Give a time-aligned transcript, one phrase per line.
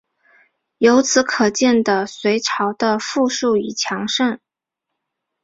[0.79, 4.39] 由此可见的隋朝的富庶与强盛。